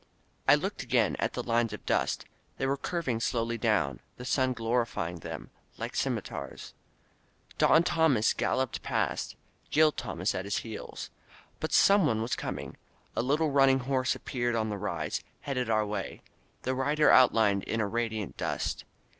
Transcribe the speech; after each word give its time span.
I 0.47 0.55
looked 0.55 0.81
again 0.81 1.15
at 1.19 1.33
the 1.33 1.43
lines 1.43 1.73
of 1.73 1.85
dust— 1.85 2.25
^they 2.59 2.65
were 2.65 2.75
curving 2.75 3.19
slowly 3.19 3.59
down, 3.59 3.99
the 4.17 4.25
sun 4.25 4.53
glorifying 4.53 5.17
them— 5.19 5.51
^like 5.77 5.95
scimitars. 5.95 6.73
Don 7.59 7.83
Tomas 7.83 8.33
galloped 8.33 8.81
past, 8.81 9.35
Gil 9.69 9.91
Tomas 9.91 10.33
at 10.33 10.45
his 10.45 10.57
heels. 10.65 11.11
But 11.59 11.71
someone 11.71 12.23
was 12.23 12.35
coming. 12.35 12.77
A 13.15 13.21
little 13.21 13.51
running 13.51 13.77
horse 13.81 14.15
ap 14.15 14.25
peared 14.25 14.55
on 14.55 14.69
the 14.69 14.77
rise, 14.79 15.21
headed 15.41 15.69
our 15.69 15.85
way, 15.85 16.23
the 16.63 16.73
rider 16.73 17.11
outlined 17.11 17.61
in 17.65 17.79
a 17.79 17.85
radiant 17.85 18.35
dust. 18.37 18.85